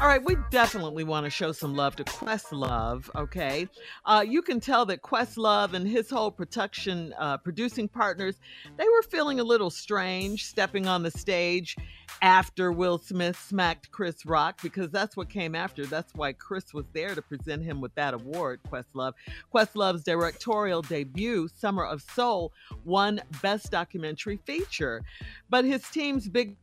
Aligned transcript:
All 0.00 0.06
right, 0.06 0.24
we 0.24 0.34
definitely 0.50 1.04
want 1.04 1.24
to 1.24 1.30
show 1.30 1.52
some 1.52 1.76
love 1.76 1.94
to 1.96 2.04
Questlove. 2.04 3.10
Okay, 3.14 3.68
uh, 4.06 4.24
you 4.26 4.40
can 4.40 4.58
tell 4.58 4.86
that 4.86 5.02
Questlove 5.02 5.74
and 5.74 5.86
his 5.86 6.08
whole 6.08 6.30
production 6.30 7.12
uh, 7.18 7.36
producing 7.36 7.86
partners 7.86 8.36
they 8.78 8.88
were 8.88 9.02
feeling 9.02 9.40
a 9.40 9.44
little 9.44 9.68
strange 9.68 10.46
stepping 10.46 10.86
on 10.86 11.02
the 11.02 11.10
stage 11.10 11.76
after 12.22 12.72
Will 12.72 12.96
Smith 12.96 13.38
smacked 13.38 13.90
Chris 13.90 14.24
Rock 14.24 14.62
because 14.62 14.90
that's 14.90 15.18
what 15.18 15.28
came 15.28 15.54
after. 15.54 15.84
That's 15.84 16.14
why 16.14 16.32
Chris 16.32 16.72
was 16.72 16.86
there 16.94 17.14
to 17.14 17.20
present 17.20 17.62
him 17.62 17.82
with 17.82 17.94
that 17.96 18.14
award. 18.14 18.60
Questlove, 18.72 19.12
Questlove's 19.54 20.02
directorial 20.02 20.80
debut, 20.80 21.46
Summer 21.54 21.84
of 21.84 22.00
Soul, 22.00 22.54
won 22.86 23.20
Best 23.42 23.70
Documentary 23.70 24.38
Feature, 24.46 25.02
but 25.50 25.66
his 25.66 25.82
team's 25.90 26.26
big 26.26 26.56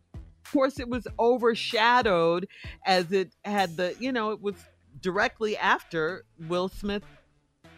course 0.52 0.80
it 0.80 0.90
was 0.90 1.08
overshadowed 1.20 2.48
as 2.86 3.12
it 3.12 3.36
had 3.46 3.76
the 3.78 3.96
you 4.00 4.12
know 4.12 4.32
it 4.32 4.42
was 4.42 4.56
directly 5.02 5.56
after 5.58 6.26
will 6.48 6.68
smith 6.68 7.04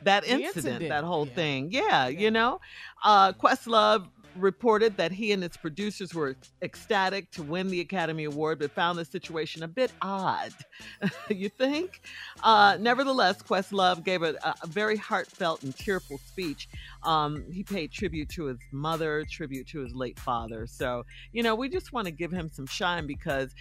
that 0.04 0.24
incident, 0.26 0.56
incident, 0.56 0.90
that 0.90 1.04
whole 1.04 1.28
yeah. 1.28 1.34
thing. 1.34 1.72
Yeah, 1.72 2.08
you 2.08 2.32
know? 2.32 2.62
Uh 3.04 3.34
questlove 3.34 4.08
reported 4.40 4.98
that 4.98 5.12
he 5.12 5.32
and 5.32 5.44
its 5.44 5.58
producers 5.58 6.14
were 6.14 6.36
ecstatic 6.62 7.30
to 7.32 7.44
win 7.44 7.68
the 7.68 7.82
academy 7.82 8.24
award 8.26 8.60
but 8.60 8.72
found 8.72 8.98
the 8.98 9.06
situation 9.06 9.64
a 9.64 9.68
bit 9.68 9.92
odd 10.02 10.54
you 11.30 11.50
think 11.50 12.02
uh 12.44 12.78
nevertheless 12.80 13.42
questlove 13.42 14.04
gave 14.04 14.24
a, 14.24 14.36
a 14.64 14.68
very 14.68 14.98
heartfelt 14.98 15.64
and 15.64 15.76
tearful 15.76 16.18
speech 16.18 16.68
um, 17.04 17.46
he 17.52 17.64
paid 17.64 17.92
tribute 17.92 18.30
to 18.30 18.46
his 18.46 18.58
mother, 18.72 19.26
tribute 19.30 19.68
to 19.68 19.80
his 19.80 19.94
late 19.94 20.20
father. 20.20 20.68
So, 20.68 21.06
you 21.32 21.44
know, 21.44 21.56
we 21.56 21.70
just 21.70 21.94
want 21.94 22.06
to 22.06 22.12
give 22.12 22.32
him 22.32 22.50
some 22.52 22.66
shine 22.66 23.08
because 23.08 23.54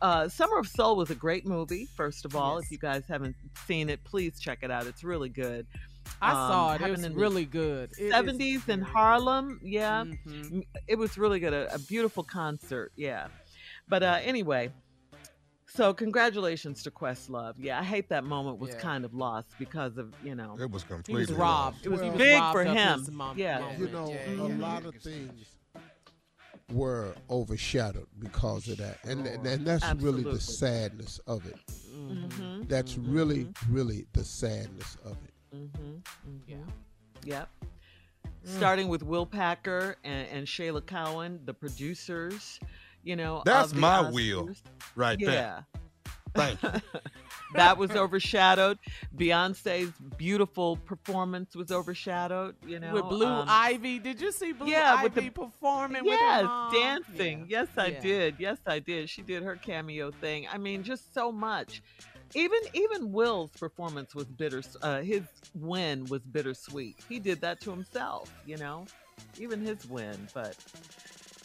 uh, 0.00 0.28
Summer 0.28 0.58
of 0.58 0.66
Soul 0.66 0.96
was 0.96 1.10
a 1.10 1.14
great 1.14 1.46
movie, 1.46 1.86
first 1.96 2.24
of 2.24 2.34
all. 2.34 2.58
If 2.58 2.70
you 2.70 2.78
guys 2.78 3.04
haven't 3.08 3.36
seen 3.66 3.90
it, 3.90 4.02
please 4.04 4.40
check 4.40 4.60
it 4.62 4.70
out. 4.70 4.86
It's 4.86 5.04
really 5.04 5.28
good. 5.28 5.66
I 6.20 6.30
Um, 6.30 6.36
saw 6.50 6.74
it. 6.74 6.80
It 6.82 6.90
was 6.90 7.08
really 7.10 7.44
good. 7.44 7.92
70s 7.92 8.68
in 8.68 8.80
Harlem. 8.82 9.60
Yeah. 9.62 10.04
Mhm. 10.04 10.64
It 10.86 10.96
was 10.96 11.16
really 11.18 11.40
good. 11.40 11.52
A, 11.52 11.74
a 11.74 11.78
beautiful 11.78 12.22
concert. 12.24 12.92
Yeah. 12.96 13.28
But 13.88 14.02
uh, 14.02 14.18
anyway, 14.22 14.72
so 15.66 15.92
congratulations 15.94 16.82
to 16.82 16.90
Questlove. 16.90 17.54
Yeah, 17.58 17.78
I 17.80 17.84
hate 17.84 18.08
that 18.08 18.24
moment 18.24 18.58
was 18.58 18.70
Yeah. 18.70 18.80
kind 18.80 19.04
of 19.04 19.14
lost 19.14 19.48
because 19.58 19.96
of, 19.98 20.12
you 20.24 20.34
know, 20.34 20.56
It 20.58 20.70
was 20.70 20.82
He 20.82 20.88
completely 20.88 21.22
was 21.22 21.32
robbed. 21.32 21.84
It 21.86 21.90
was 21.90 22.00
He 22.00 22.10
big 22.10 22.38
robbed 22.40 22.52
for 22.54 22.64
him. 22.64 22.98
his 23.00 23.10
mom- 23.10 23.38
Yeah. 23.38 23.60
moment. 23.60 23.78
You 23.78 23.88
know, 23.88 24.08
Yeah, 24.10 24.30
a 24.44 24.48
yeah. 24.48 24.56
lot 24.58 24.84
of 24.84 24.94
things 24.96 25.46
were 26.72 27.14
overshadowed 27.30 28.06
because 28.18 28.68
of 28.68 28.76
that, 28.76 28.98
and 29.04 29.26
and, 29.26 29.46
and 29.46 29.66
that's 29.66 29.90
really 30.02 30.22
the 30.22 30.38
sadness 30.40 31.18
of 31.26 31.46
it. 31.46 31.56
hmm 31.94 32.62
That's 32.68 32.98
really, 32.98 33.48
really 33.70 34.06
the 34.12 34.22
sadness 34.24 34.96
of 35.04 35.12
it. 35.24 35.32
Hmm 35.66 35.96
Yeah. 36.46 36.56
Yep. 37.24 37.48
Starting 38.44 38.88
with 38.88 39.02
Will 39.02 39.26
Packer 39.26 39.96
and, 40.04 40.26
and 40.28 40.46
Shayla 40.46 40.84
Cowan, 40.86 41.40
the 41.44 41.52
producers, 41.52 42.58
you 43.02 43.16
know. 43.16 43.42
That's 43.44 43.74
my 43.74 44.02
Oscars. 44.04 44.12
wheel 44.12 44.48
right 44.96 45.18
there. 45.18 45.30
Yeah. 45.30 45.60
Thank 46.34 46.62
you. 46.62 46.70
that 47.54 47.76
was 47.76 47.90
overshadowed. 47.90 48.78
Beyonce's 49.16 49.92
beautiful 50.16 50.76
performance 50.76 51.56
was 51.56 51.70
overshadowed, 51.72 52.54
you 52.66 52.78
know. 52.78 52.92
with 52.94 53.04
Blue 53.04 53.26
um, 53.26 53.46
Ivy. 53.48 53.98
Did 53.98 54.20
you 54.20 54.30
see 54.32 54.52
Blue 54.52 54.68
yeah, 54.68 54.94
Ivy 54.94 55.02
with 55.04 55.14
the- 55.14 55.30
performing 55.30 56.04
Yes, 56.04 56.42
her 56.46 56.68
dancing. 56.72 57.46
Yeah. 57.48 57.60
Yes, 57.60 57.68
I 57.76 57.86
Yeah. 57.86 58.00
did. 58.00 58.34
Yes, 58.38 58.58
I 58.66 58.78
did. 58.78 59.10
She 59.10 59.22
did 59.22 59.42
her 59.42 59.56
cameo 59.56 60.10
thing. 60.10 60.46
I 60.52 60.58
mean, 60.58 60.82
just 60.82 61.12
so 61.12 61.32
much. 61.32 61.82
Even 62.34 62.58
even 62.74 63.12
Will's 63.12 63.50
performance 63.52 64.14
was 64.14 64.26
bitter. 64.26 64.62
Uh, 64.82 65.00
his 65.00 65.22
win 65.54 66.04
was 66.06 66.20
bittersweet. 66.22 66.96
He 67.08 67.18
did 67.18 67.40
that 67.40 67.60
to 67.62 67.70
himself, 67.70 68.30
you 68.46 68.56
know. 68.58 68.86
Even 69.38 69.60
his 69.60 69.86
win, 69.88 70.28
but 70.34 70.54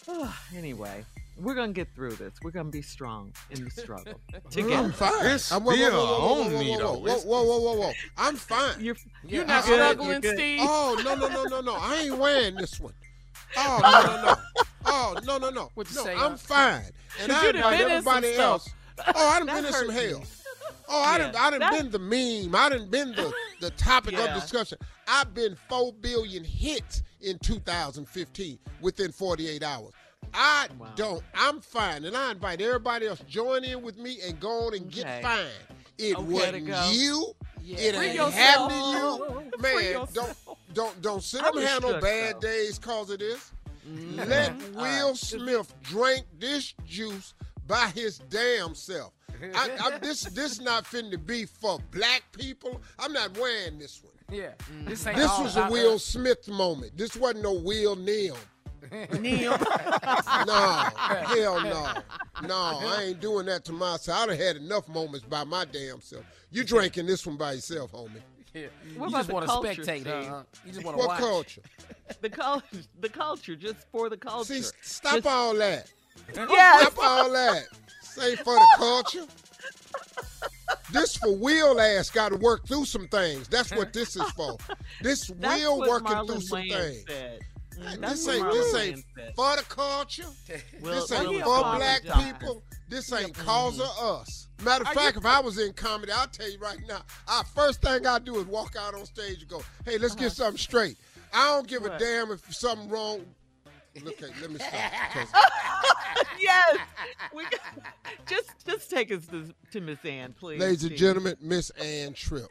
anyway, 0.55 1.05
we're 1.37 1.55
gonna 1.55 1.71
get 1.73 1.87
through 1.95 2.11
this. 2.15 2.33
We're 2.43 2.51
gonna 2.51 2.69
be 2.69 2.81
strong 2.81 3.31
in 3.49 3.63
the 3.63 3.69
struggle 3.71 4.19
I'm 4.33 4.51
together. 4.51 4.91
fine. 4.91 5.25
It's 5.27 5.51
I'm, 5.51 5.63
whoa, 5.63 5.71
whoa, 5.71 5.75
still 5.77 5.91
whoa, 5.91 6.05
whoa, 6.05 6.41
on 6.43 6.51
whoa, 6.53 6.59
me, 6.59 6.71
whoa, 6.71 6.77
though. 6.77 6.93
Whoa, 6.99 7.17
whoa, 7.19 7.43
whoa, 7.43 7.59
whoa, 7.59 7.79
whoa! 7.87 7.91
I'm 8.17 8.35
fine. 8.35 8.75
You're 8.83 8.95
You're 9.25 9.41
Yeah, 9.41 9.47
not 9.47 9.55
I- 9.55 9.57
I- 9.57 9.61
struggling, 9.91 10.21
good. 10.21 10.35
Steve. 10.35 10.59
Oh 10.61 11.01
no, 11.03 11.15
no, 11.15 11.27
no, 11.29 11.43
no, 11.45 11.61
no! 11.61 11.75
I 11.79 11.95
ain't 12.03 12.17
wearing 12.17 12.55
this 12.55 12.79
one. 12.79 12.93
Oh 13.57 13.79
no 13.81 14.15
no 14.15 14.21
no. 14.27 14.35
Oh 14.85 15.15
no 15.23 15.37
no 15.37 15.49
no. 15.49 15.69
What 15.75 15.89
you 15.89 15.95
no, 15.95 16.03
say, 16.03 16.13
I'm 16.15 16.35
fine. 16.35 16.83
And 17.21 17.31
I 17.31 17.45
You 17.47 17.53
done 17.53 17.55
invite 17.73 17.79
been 17.79 17.91
in 17.97 18.03
some 18.03 18.17
everybody 18.17 18.35
else. 18.35 18.69
Oh, 19.15 19.27
I 19.29 19.37
done 19.39 19.47
That 19.47 19.55
been 19.55 19.65
in 19.65 19.71
some 19.73 19.89
hurt 19.89 20.03
you. 20.09 20.15
hell. 20.17 20.23
Oh, 20.95 21.01
I 21.01 21.17
done, 21.17 21.35
I 21.35 21.49
done 21.49 21.59
that- 21.61 21.71
been 21.73 21.89
the 21.91 21.99
meme. 21.99 22.55
I 22.55 22.69
done 22.69 22.87
been 22.89 23.11
the, 23.13 23.33
the 23.59 23.71
topic 23.71 24.13
Yeah. 24.13 24.35
of 24.35 24.41
discussion. 24.41 24.77
I've 25.07 25.33
been 25.33 25.57
4 25.69 25.91
billion 25.93 26.43
hits 26.43 27.01
in 27.21 27.39
2015 27.39 28.59
within 28.81 29.11
48 29.11 29.63
hours. 29.63 29.93
I 30.33 30.67
don't. 30.95 31.23
I'm 31.35 31.61
fine. 31.61 32.05
And 32.05 32.15
I 32.15 32.31
invite 32.31 32.61
everybody 32.61 33.07
else 33.07 33.21
join 33.27 33.63
in 33.63 33.81
with 33.81 33.97
me 33.97 34.19
and 34.25 34.39
go 34.39 34.67
on 34.67 34.73
and 34.75 34.85
Okay. 34.87 35.03
get 35.03 35.21
fine. 35.23 35.45
It 35.97 36.15
Okay, 36.15 36.23
wasn't 36.23 36.93
you. 36.93 37.35
It 37.65 37.95
Free 37.95 38.05
ain't 38.07 38.15
yourself. 38.15 38.33
happening 38.33 38.79
to 38.81 39.57
you. 39.57 39.61
Man, 39.61 40.07
don't 40.13 40.35
don't 40.73 41.01
don't 41.01 41.23
sit 41.23 41.43
up 41.43 41.55
have 41.57 41.81
no 41.83 41.99
bad 42.01 42.35
though. 42.35 42.39
days 42.47 42.77
cause 42.79 43.09
of 43.09 43.19
this. 43.19 43.51
Mm-hmm. 43.87 44.29
Let 44.29 44.73
Will 44.73 45.15
Smith 45.15 45.73
drink 45.83 46.25
this 46.39 46.73
juice 46.85 47.33
by 47.67 47.87
his 47.89 48.17
damn 48.29 48.73
self. 48.75 49.13
I, 49.55 49.69
I, 49.95 49.97
this 49.99 50.21
this 50.23 50.59
not 50.61 50.85
finna 50.85 51.23
be 51.25 51.45
for 51.45 51.79
black 51.91 52.23
people. 52.37 52.81
I'm 52.99 53.13
not 53.13 53.37
wearing 53.37 53.79
this 53.79 54.01
one. 54.03 54.13
Yeah. 54.37 54.51
Mm-hmm. 54.71 54.89
This 54.89 55.05
ain't 55.07 55.17
This 55.17 55.37
was 55.39 55.57
a 55.57 55.69
Will 55.69 55.95
us. 55.95 56.05
Smith 56.05 56.47
moment. 56.47 56.97
This 56.97 57.15
wasn't 57.15 57.43
no 57.43 57.53
Will 57.53 57.95
Neal. 57.95 58.37
Neil. 59.19 59.51
no, 60.47 60.89
hell 61.25 61.61
no. 61.61 61.93
No, 62.47 62.79
I 62.83 63.05
ain't 63.07 63.19
doing 63.21 63.45
that 63.47 63.65
to 63.65 63.71
myself. 63.71 64.17
I 64.19 64.25
done 64.27 64.37
had 64.37 64.57
enough 64.57 64.87
moments 64.87 65.25
by 65.25 65.43
my 65.43 65.65
damn 65.65 66.01
self. 66.01 66.23
You 66.51 66.63
drinking 66.63 67.05
this 67.07 67.25
one 67.25 67.37
by 67.37 67.53
yourself, 67.53 67.91
homie. 67.91 68.11
Yeah. 68.53 68.67
What 68.97 69.09
you 69.09 69.15
about 69.15 69.17
just 69.17 69.27
the 69.29 69.33
want 69.33 69.45
to 69.45 69.51
culture, 69.51 69.81
spectate, 69.81 70.01
Steve? 70.01 70.27
huh? 70.27 70.43
You 70.65 70.71
just 70.73 70.85
want 70.85 70.95
to 70.95 70.99
What 70.99 71.07
watch. 71.07 71.19
culture? 71.19 71.61
The 72.21 72.29
culture, 72.29 72.77
the 72.99 73.09
culture, 73.09 73.55
just 73.55 73.77
for 73.91 74.09
the 74.09 74.17
culture. 74.17 74.53
See, 74.53 74.61
stop 74.81 75.13
Just- 75.15 75.27
all 75.27 75.55
that. 75.55 75.91
Yes. 76.35 76.91
Stop 76.91 77.03
all 77.03 77.31
that. 77.31 77.63
Say 78.15 78.35
for 78.37 78.53
the 78.55 78.67
culture. 78.77 79.25
This 80.91 81.17
for 81.17 81.35
Will 81.35 81.79
ass 81.79 82.09
got 82.09 82.29
to 82.29 82.37
work 82.37 82.67
through 82.67 82.85
some 82.85 83.07
things. 83.07 83.47
That's 83.47 83.71
what 83.75 83.93
this 83.93 84.15
is 84.15 84.29
for. 84.31 84.57
This 85.01 85.27
That's 85.39 85.61
Will 85.63 85.79
working 85.79 86.07
Marlon 86.07 86.27
through 86.27 86.41
some 86.41 86.59
Wayans 86.59 86.85
things. 86.85 87.03
said. 87.07 87.39
Mm, 87.79 88.01
This 88.01 88.27
ain't 88.29 88.51
this 88.51 88.73
Wayans 88.75 88.79
ain't 88.81 89.05
said. 89.15 89.33
for 89.35 89.55
the 89.55 89.63
culture. 89.63 90.25
Will- 90.81 90.93
this 90.93 91.11
ain't 91.11 91.43
for 91.43 91.61
black 91.61 92.03
apologized. 92.05 92.39
people. 92.39 92.63
This 92.89 93.11
ain't 93.13 93.33
cause 93.33 93.79
of 93.79 93.87
us. 93.99 94.47
Matter 94.63 94.83
of 94.83 94.89
fact, 94.91 95.17
if 95.17 95.25
I 95.25 95.39
was 95.39 95.57
in 95.57 95.73
comedy, 95.73 96.11
I'll 96.11 96.27
tell 96.27 96.49
you 96.49 96.59
right 96.59 96.77
now, 96.87 97.01
I 97.27 97.41
first 97.55 97.81
thing 97.81 98.05
I 98.05 98.19
do 98.19 98.37
is 98.39 98.45
walk 98.45 98.75
out 98.79 98.93
on 98.93 99.05
stage 99.05 99.41
and 99.41 99.49
go, 99.49 99.61
"Hey, 99.85 99.97
let's 99.97 100.13
get 100.15 100.31
something 100.31 100.57
straight." 100.59 100.97
I 101.33 101.47
don't 101.47 101.67
give 101.67 101.83
a 101.85 101.97
damn 101.97 102.31
if 102.31 102.53
something 102.53 102.87
wrong. 102.89 103.25
Look, 104.01 104.21
at, 104.21 104.29
let 104.41 104.51
me 104.51 104.57
stop. 104.59 104.73
yes. 106.39 106.77
We 107.33 107.43
got, 107.43 107.59
just 108.25 108.65
just 108.65 108.89
take 108.89 109.11
us 109.11 109.25
to, 109.27 109.53
to 109.71 109.81
Miss 109.81 110.03
Ann, 110.03 110.33
please. 110.39 110.59
Ladies 110.59 110.83
and 110.83 110.95
gentlemen, 110.95 111.35
Miss 111.41 111.69
Ann 111.71 112.13
Tripp. 112.13 112.49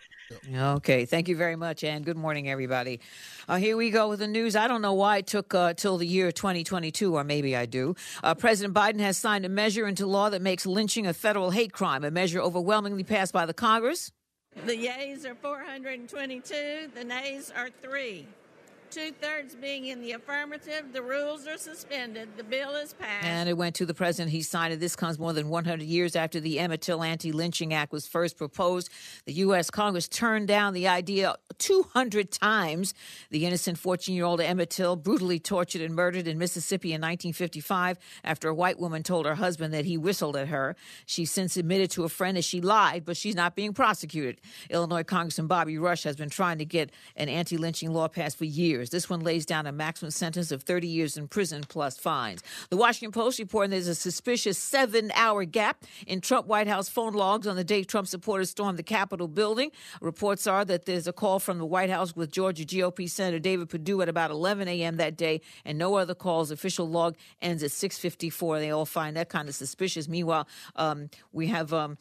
Okay, 0.54 1.04
thank 1.04 1.28
you 1.28 1.36
very 1.36 1.56
much, 1.56 1.84
and 1.84 2.04
good 2.04 2.16
morning, 2.16 2.48
everybody. 2.48 3.00
Uh, 3.48 3.56
here 3.56 3.76
we 3.76 3.90
go 3.90 4.08
with 4.08 4.20
the 4.20 4.26
news. 4.26 4.56
I 4.56 4.66
don't 4.66 4.80
know 4.80 4.94
why 4.94 5.18
it 5.18 5.26
took 5.26 5.52
uh, 5.54 5.74
till 5.74 5.98
the 5.98 6.06
year 6.06 6.32
2022, 6.32 7.14
or 7.14 7.22
maybe 7.22 7.54
I 7.54 7.66
do. 7.66 7.94
Uh, 8.22 8.34
President 8.34 8.74
Biden 8.74 9.00
has 9.00 9.18
signed 9.18 9.44
a 9.44 9.50
measure 9.50 9.86
into 9.86 10.06
law 10.06 10.30
that 10.30 10.40
makes 10.40 10.64
lynching 10.64 11.06
a 11.06 11.12
federal 11.12 11.50
hate 11.50 11.72
crime, 11.72 12.02
a 12.02 12.10
measure 12.10 12.40
overwhelmingly 12.40 13.04
passed 13.04 13.32
by 13.32 13.44
the 13.44 13.52
Congress. 13.52 14.10
The 14.64 14.76
yeas 14.76 15.26
are 15.26 15.34
422, 15.34 16.90
the 16.94 17.04
nays 17.04 17.52
are 17.54 17.68
three. 17.82 18.26
Two 18.92 19.10
thirds 19.10 19.54
being 19.54 19.86
in 19.86 20.02
the 20.02 20.12
affirmative, 20.12 20.92
the 20.92 21.00
rules 21.00 21.46
are 21.46 21.56
suspended, 21.56 22.28
the 22.36 22.44
bill 22.44 22.74
is 22.74 22.92
passed. 22.92 23.24
And 23.24 23.48
it 23.48 23.56
went 23.56 23.74
to 23.76 23.86
the 23.86 23.94
president. 23.94 24.32
He 24.32 24.42
signed 24.42 24.74
it. 24.74 24.80
This 24.80 24.96
comes 24.96 25.18
more 25.18 25.32
than 25.32 25.48
100 25.48 25.82
years 25.82 26.14
after 26.14 26.40
the 26.40 26.58
Emmett 26.58 26.82
Till 26.82 27.02
Anti 27.02 27.32
Lynching 27.32 27.72
Act 27.72 27.90
was 27.90 28.06
first 28.06 28.36
proposed. 28.36 28.90
The 29.24 29.32
U.S. 29.32 29.70
Congress 29.70 30.08
turned 30.08 30.46
down 30.46 30.74
the 30.74 30.88
idea 30.88 31.36
200 31.56 32.30
times. 32.30 32.92
The 33.30 33.46
innocent 33.46 33.78
14 33.78 34.14
year 34.14 34.26
old 34.26 34.42
Emmett 34.42 34.68
Till, 34.68 34.94
brutally 34.96 35.38
tortured 35.38 35.80
and 35.80 35.94
murdered 35.94 36.28
in 36.28 36.36
Mississippi 36.36 36.88
in 36.88 37.00
1955 37.00 37.98
after 38.24 38.50
a 38.50 38.54
white 38.54 38.78
woman 38.78 39.02
told 39.02 39.24
her 39.24 39.36
husband 39.36 39.72
that 39.72 39.86
he 39.86 39.96
whistled 39.96 40.36
at 40.36 40.48
her. 40.48 40.76
She 41.06 41.24
since 41.24 41.56
admitted 41.56 41.90
to 41.92 42.04
a 42.04 42.10
friend 42.10 42.36
that 42.36 42.44
she 42.44 42.60
lied, 42.60 43.06
but 43.06 43.16
she's 43.16 43.36
not 43.36 43.56
being 43.56 43.72
prosecuted. 43.72 44.38
Illinois 44.68 45.02
Congressman 45.02 45.46
Bobby 45.46 45.78
Rush 45.78 46.02
has 46.02 46.16
been 46.16 46.28
trying 46.28 46.58
to 46.58 46.66
get 46.66 46.90
an 47.16 47.30
anti 47.30 47.56
lynching 47.56 47.90
law 47.90 48.08
passed 48.08 48.36
for 48.36 48.44
years. 48.44 48.81
This 48.90 49.08
one 49.08 49.20
lays 49.20 49.46
down 49.46 49.66
a 49.66 49.72
maximum 49.72 50.10
sentence 50.10 50.50
of 50.52 50.62
30 50.62 50.88
years 50.88 51.16
in 51.16 51.28
prison 51.28 51.64
plus 51.68 51.98
fines. 51.98 52.42
The 52.70 52.76
Washington 52.76 53.12
Post 53.12 53.38
reporting 53.38 53.70
there's 53.70 53.88
a 53.88 53.94
suspicious 53.94 54.58
seven 54.58 55.10
hour 55.14 55.44
gap 55.44 55.84
in 56.06 56.20
Trump 56.20 56.46
White 56.46 56.68
House 56.68 56.88
phone 56.88 57.14
logs 57.14 57.46
on 57.46 57.56
the 57.56 57.64
day 57.64 57.84
Trump 57.84 58.08
supporters 58.08 58.50
stormed 58.50 58.78
the 58.78 58.82
Capitol 58.82 59.28
building. 59.28 59.70
Reports 60.00 60.46
are 60.46 60.64
that 60.64 60.86
there's 60.86 61.06
a 61.06 61.12
call 61.12 61.38
from 61.38 61.58
the 61.58 61.66
White 61.66 61.90
House 61.90 62.16
with 62.16 62.30
Georgia 62.30 62.64
GOP 62.64 63.08
Senator 63.08 63.38
David 63.38 63.68
Perdue 63.68 64.02
at 64.02 64.08
about 64.08 64.30
11 64.30 64.68
a.m. 64.68 64.96
that 64.96 65.16
day, 65.16 65.40
and 65.64 65.78
no 65.78 65.96
other 65.96 66.14
calls. 66.14 66.50
Official 66.50 66.88
log 66.88 67.16
ends 67.40 67.62
at 67.62 67.70
6:54. 67.70 68.58
They 68.58 68.70
all 68.70 68.86
find 68.86 69.16
that 69.16 69.28
kind 69.28 69.48
of 69.48 69.54
suspicious. 69.54 70.08
Meanwhile, 70.08 70.48
um, 70.76 71.10
we 71.32 71.48
have. 71.48 71.72
Um, 71.72 71.98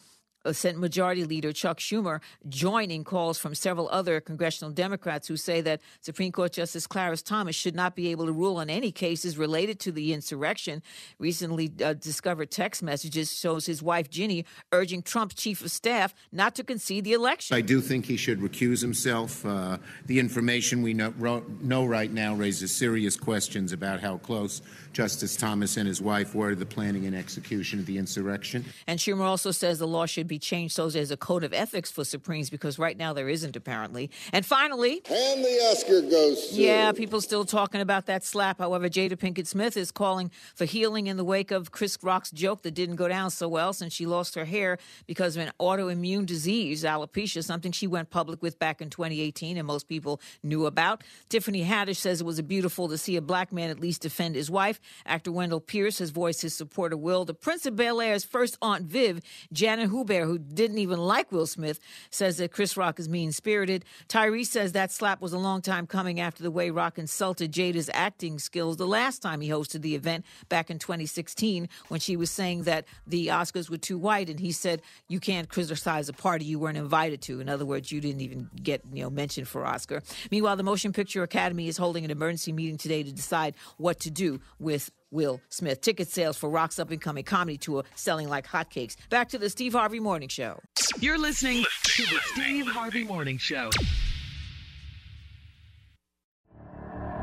Senate 0.52 0.80
Majority 0.80 1.24
Leader 1.24 1.52
Chuck 1.52 1.80
Schumer 1.80 2.22
joining 2.50 3.04
calls 3.04 3.38
from 3.38 3.54
several 3.56 3.88
other 3.90 4.20
congressional 4.20 4.72
Democrats 4.72 5.28
who 5.28 5.38
say 5.38 5.62
that 5.62 5.82
Supreme 6.02 6.32
Court 6.32 6.52
Justice 6.54 6.88
Clarence 6.88 7.22
Thomas 7.22 7.56
should 7.56 7.76
not 7.76 7.96
be 7.96 8.10
able 8.10 8.26
to 8.26 8.32
rule 8.32 8.58
on 8.58 8.70
any 8.70 8.92
cases 8.92 9.38
related 9.38 9.80
to 9.82 9.92
the 9.92 10.14
insurrection. 10.14 10.82
Recently 11.20 11.72
uh, 11.84 11.94
discovered 11.94 12.52
text 12.52 12.82
messages 12.82 13.38
shows 13.38 13.66
his 13.66 13.84
wife 13.84 14.10
Ginni 14.10 14.46
urging 14.72 15.02
Trump's 15.02 15.36
chief 15.36 15.64
of 15.64 15.72
staff 15.72 16.14
not 16.32 16.56
to 16.56 16.64
concede 16.64 17.04
the 17.04 17.14
election. 17.14 17.56
I 17.56 17.62
do 17.62 17.82
think 17.82 18.06
he 18.06 18.18
should 18.18 18.40
recuse 18.40 18.82
himself. 18.82 19.46
Uh, 19.46 19.78
the 20.06 20.20
information 20.20 20.82
we 20.82 20.94
know, 20.94 21.44
know 21.62 21.86
right 21.86 22.12
now 22.12 22.34
raises 22.34 22.76
serious 22.76 23.16
questions 23.16 23.72
about 23.72 24.00
how 24.00 24.18
close 24.18 24.62
Justice 24.94 25.36
Thomas 25.36 25.78
and 25.78 25.88
his 25.88 26.02
wife 26.02 26.36
were 26.36 26.50
to 26.52 26.56
the 26.56 26.66
planning 26.66 27.06
and 27.06 27.16
execution 27.16 27.80
of 27.80 27.86
the 27.86 27.98
insurrection. 27.98 28.66
And 28.88 29.00
Schumer 29.00 29.22
also 29.24 29.52
says 29.52 29.80
the 29.80 29.88
law 29.88 30.06
should 30.06 30.28
be 30.28 30.40
changed 30.40 30.76
so 30.76 30.90
there's 30.90 31.12
a 31.12 31.18
code 31.18 31.44
of 31.44 31.54
ethics 31.54 31.90
for 31.90 32.04
Supremes 32.04 32.50
because 32.50 32.78
right 32.78 32.98
now 32.98 33.14
there 33.14 33.30
isn't 33.30 33.56
apparently. 33.56 34.10
And 34.34 34.46
finally, 34.46 35.02
And 35.10 35.44
the 35.44 35.70
Oscar 35.72 36.02
goes 36.02 36.50
to. 36.50 36.56
Yeah, 36.56 36.92
people 36.92 37.22
still 37.22 37.46
talking 37.46 37.82
about 37.82 38.08
that 38.08 38.24
slap. 38.24 38.60
However, 38.60 38.90
Jada 38.90 39.14
Pinkett 39.14 39.48
Smith 39.48 39.78
is 39.78 39.92
calling 39.92 40.32
for 40.56 40.66
healing 40.66 41.08
in 41.08 41.18
the 41.18 41.24
wake 41.24 41.52
of 41.52 41.72
Chris 41.72 41.98
Rock's 42.02 42.32
joke 42.32 42.64
that 42.64 42.72
didn't 42.72 42.98
go 42.98 43.08
down 43.08 43.32
so 43.32 43.48
well 43.48 43.72
since 43.72 43.94
she 43.94 44.06
lost 44.06 44.36
her 44.36 44.46
hair 44.46 44.78
because 45.08 45.38
of 45.38 45.44
an 45.44 45.54
autoimmune 45.60 46.26
disease, 46.26 46.84
alopecia, 46.84 47.44
something 47.44 47.72
she 47.72 47.88
went 47.88 48.10
public 48.10 48.42
with 48.42 48.60
back 48.60 48.82
in 48.82 48.90
2018 48.90 49.58
and 49.58 49.66
most 49.66 49.88
people 49.88 50.20
knew 50.44 50.66
about. 50.66 51.04
Tiffany 51.30 51.64
Haddish 51.64 51.98
says 51.98 52.22
it 52.22 52.26
was 52.26 52.42
beautiful 52.42 52.90
to 52.90 52.98
see 52.98 53.16
a 53.16 53.22
black 53.22 53.54
man 53.54 53.70
at 53.70 53.80
least 53.80 54.02
defend 54.02 54.36
his 54.36 54.52
wife. 54.52 54.81
Actor 55.06 55.32
Wendell 55.32 55.62
Pierce 55.62 56.00
has 56.00 56.10
voiced 56.10 56.42
his 56.42 56.56
support 56.56 56.94
of 56.94 57.00
Will. 57.00 57.26
The 57.26 57.34
Prince 57.34 57.66
of 57.66 57.76
Bel 57.76 58.02
Air's 58.02 58.24
first 58.24 58.58
Aunt 58.62 58.86
Viv, 58.86 59.22
Janet 59.52 59.90
Hubert, 59.90 60.26
who 60.26 60.38
didn't 60.38 60.78
even 60.78 61.00
like 61.00 61.32
Will 61.32 61.48
Smith, 61.48 61.80
says 62.10 62.38
that 62.38 62.52
Chris 62.52 62.78
Rock 62.78 63.00
is 63.00 63.10
mean 63.10 63.32
spirited. 63.32 63.86
Tyrese 64.08 64.48
says 64.48 64.72
that 64.72 64.92
slap 64.92 65.22
was 65.22 65.34
a 65.34 65.40
long 65.40 65.62
time 65.62 65.88
coming 65.88 66.20
after 66.20 66.44
the 66.44 66.52
way 66.52 66.70
Rock 66.70 66.98
insulted 66.98 67.52
Jada's 67.52 67.90
acting 67.94 68.40
skills 68.40 68.78
the 68.78 68.88
last 68.88 69.22
time 69.22 69.42
he 69.42 69.50
hosted 69.50 69.82
the 69.82 69.96
event 69.96 70.26
back 70.50 70.70
in 70.70 70.80
2016 70.80 71.70
when 71.88 72.00
she 72.00 72.16
was 72.16 72.32
saying 72.32 72.64
that 72.64 72.86
the 73.06 73.28
Oscars 73.28 73.70
were 73.70 73.78
too 73.78 73.98
white 73.98 74.30
and 74.30 74.40
he 74.40 74.52
said 74.52 74.82
you 75.08 75.20
can't 75.20 75.50
criticize 75.50 76.10
a 76.10 76.14
party 76.14 76.46
you 76.46 76.60
weren't 76.60 76.78
invited 76.78 77.22
to. 77.24 77.40
In 77.40 77.50
other 77.50 77.66
words, 77.66 77.92
you 77.92 78.02
didn't 78.02 78.22
even 78.22 78.50
get 78.62 78.82
you 78.94 79.04
know 79.04 79.10
mentioned 79.10 79.48
for 79.48 79.66
Oscar. 79.66 80.02
Meanwhile, 80.32 80.56
the 80.56 80.64
Motion 80.64 80.94
Picture 80.94 81.24
Academy 81.24 81.68
is 81.68 81.78
holding 81.78 82.06
an 82.06 82.12
emergency 82.12 82.52
meeting 82.52 82.78
today 82.78 83.04
to 83.04 83.12
decide 83.12 83.56
what 83.78 84.00
to 84.02 84.12
do 84.12 84.40
with 84.60 84.71
Will 85.12 85.42
Smith. 85.50 85.82
Ticket 85.82 86.08
sales 86.08 86.38
for 86.38 86.50
Rock's 86.50 86.80
up 86.80 86.90
and 86.92 87.02
coming 87.02 87.24
comedy 87.24 87.58
tour 87.58 87.84
selling 87.96 88.30
like 88.30 88.48
hotcakes. 88.48 88.96
Back 89.10 89.30
to 89.30 89.38
the 89.38 89.50
Steve 89.50 89.74
Harvey 89.74 90.00
Morning 90.00 90.30
Show. 90.30 90.60
You're 91.00 91.18
listening 91.18 91.66
to 91.84 92.04
the 92.04 92.20
Steve 92.34 92.68
Harvey 92.68 93.04
Morning 93.04 93.38
Show. 93.38 93.70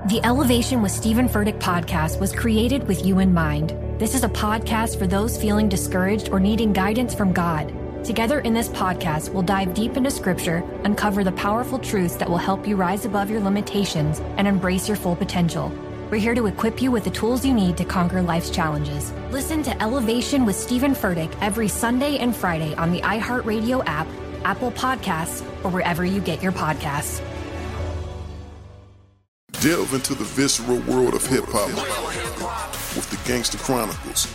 The 0.08 0.20
Elevation 0.24 0.80
with 0.80 0.92
Stephen 0.92 1.28
Furtick 1.28 1.58
podcast 1.60 2.18
was 2.18 2.32
created 2.32 2.86
with 2.88 3.04
you 3.04 3.18
in 3.18 3.34
mind. 3.34 3.74
This 3.98 4.14
is 4.14 4.24
a 4.24 4.28
podcast 4.28 4.98
for 4.98 5.06
those 5.06 5.36
feeling 5.36 5.68
discouraged 5.68 6.30
or 6.30 6.40
needing 6.40 6.72
guidance 6.72 7.14
from 7.14 7.32
God. 7.32 7.74
Together 8.04 8.40
in 8.40 8.54
this 8.54 8.68
podcast, 8.68 9.30
we'll 9.30 9.42
dive 9.42 9.74
deep 9.74 9.96
into 9.96 10.10
scripture, 10.10 10.64
uncover 10.84 11.24
the 11.24 11.32
powerful 11.32 11.78
truths 11.78 12.16
that 12.16 12.30
will 12.30 12.38
help 12.38 12.66
you 12.66 12.76
rise 12.76 13.04
above 13.04 13.28
your 13.28 13.40
limitations 13.40 14.20
and 14.38 14.48
embrace 14.48 14.88
your 14.88 14.96
full 14.96 15.16
potential. 15.16 15.70
We're 16.10 16.16
here 16.16 16.34
to 16.34 16.46
equip 16.46 16.80
you 16.80 16.90
with 16.90 17.04
the 17.04 17.10
tools 17.10 17.44
you 17.44 17.52
need 17.52 17.76
to 17.76 17.84
conquer 17.84 18.22
life's 18.22 18.48
challenges. 18.48 19.12
Listen 19.30 19.62
to 19.62 19.82
Elevation 19.82 20.46
with 20.46 20.56
Stephen 20.56 20.92
Furtick 20.92 21.30
every 21.42 21.68
Sunday 21.68 22.16
and 22.16 22.34
Friday 22.34 22.74
on 22.76 22.90
the 22.90 23.02
iHeartRadio 23.02 23.82
app, 23.84 24.06
Apple 24.42 24.72
Podcasts, 24.72 25.42
or 25.62 25.70
wherever 25.70 26.06
you 26.06 26.22
get 26.22 26.42
your 26.42 26.52
podcasts. 26.52 27.20
Delve 29.60 29.92
into 29.92 30.14
the 30.14 30.24
visceral 30.24 30.78
world 30.80 31.12
of 31.12 31.26
hip 31.26 31.44
hop 31.48 31.68
with 32.96 33.10
the 33.10 33.28
Gangster 33.28 33.58
Chronicles 33.58 34.34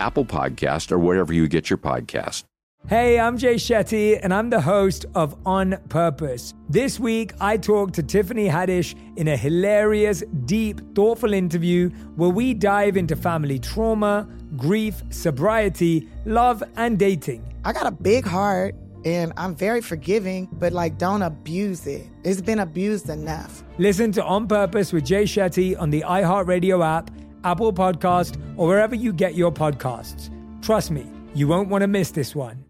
Apple 0.00 0.24
Podcast, 0.24 0.90
or 0.90 0.98
wherever 0.98 1.32
you 1.32 1.46
get 1.46 1.70
your 1.70 1.78
podcast. 1.78 2.44
Hey, 2.88 3.20
I'm 3.20 3.36
Jay 3.36 3.56
Shetty, 3.56 4.18
and 4.22 4.32
I'm 4.32 4.48
the 4.48 4.60
host 4.60 5.04
of 5.14 5.36
On 5.44 5.76
Purpose. 5.90 6.54
This 6.70 6.98
week, 6.98 7.34
I 7.38 7.58
talked 7.58 7.94
to 7.96 8.02
Tiffany 8.02 8.48
Haddish 8.48 8.96
in 9.18 9.28
a 9.28 9.36
hilarious, 9.36 10.24
deep, 10.46 10.80
thoughtful 10.94 11.34
interview 11.34 11.90
where 12.16 12.30
we 12.30 12.54
dive 12.54 12.96
into 12.96 13.14
family 13.14 13.58
trauma, 13.58 14.26
grief, 14.56 15.02
sobriety, 15.10 16.08
love, 16.24 16.64
and 16.76 16.98
dating. 16.98 17.44
I 17.66 17.74
got 17.74 17.86
a 17.86 17.90
big 17.90 18.24
heart 18.24 18.74
and 19.04 19.32
I'm 19.36 19.54
very 19.54 19.80
forgiving, 19.82 20.48
but 20.52 20.72
like 20.72 20.98
don't 20.98 21.22
abuse 21.22 21.86
it. 21.86 22.06
It's 22.24 22.40
been 22.40 22.60
abused 22.60 23.08
enough. 23.10 23.62
Listen 23.78 24.10
to 24.12 24.24
On 24.24 24.46
Purpose 24.46 24.92
with 24.92 25.04
Jay 25.04 25.24
Shetty 25.24 25.78
on 25.78 25.90
the 25.90 26.02
iHeartRadio 26.06 26.84
app, 26.84 27.10
Apple 27.44 27.72
Podcast, 27.72 28.40
or 28.56 28.66
wherever 28.66 28.94
you 28.94 29.12
get 29.12 29.34
your 29.34 29.52
podcasts. 29.52 30.30
Trust 30.62 30.90
me, 30.90 31.06
you 31.34 31.48
won't 31.48 31.68
want 31.68 31.82
to 31.82 31.88
miss 31.88 32.10
this 32.10 32.34
one. 32.34 32.64